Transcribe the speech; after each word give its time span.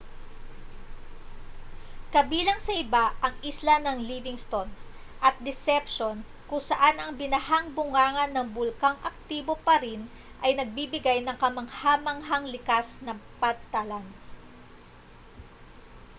kabilang 2.15 2.57
sa 2.63 2.73
iba 2.83 3.05
ang 3.25 3.35
isla 3.49 3.75
ng 3.81 3.97
livingston 4.09 4.65
at 5.27 5.35
deception 5.47 6.15
kung 6.49 6.57
saan 6.69 6.95
ang 6.99 7.11
binahang 7.21 7.67
bunganga 7.77 8.25
ng 8.33 8.47
bulkang 8.57 8.97
aktibo 9.09 9.53
pa 9.65 9.75
rin 9.85 10.01
ay 10.45 10.51
nagbibigay 10.57 11.19
ng 11.23 11.37
kamangha-manghang 11.43 12.45
likas 12.53 12.87
na 13.05 13.13
pantalan 13.41 14.05